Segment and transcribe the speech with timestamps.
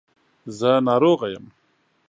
[0.57, 1.45] زه ناروغه یم.